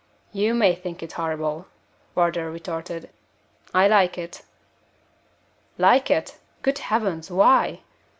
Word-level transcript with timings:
"You 0.31 0.55
may 0.55 0.73
think 0.73 1.03
it 1.03 1.11
horrible," 1.11 1.67
Wardour 2.15 2.49
retorted; 2.49 3.11
"I 3.71 3.87
like 3.87 4.17
it." 4.17 4.41
"Like 5.77 6.09
it? 6.09 6.39
Good 6.63 6.79
Heavens! 6.79 7.29
why?" 7.29 7.81